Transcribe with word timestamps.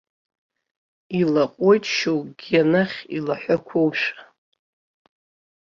Илаҟәуеит 1.19 1.83
шьоукгьы 1.95 2.59
анахь, 2.63 2.97
илаҳәақәоушәа. 3.17 4.21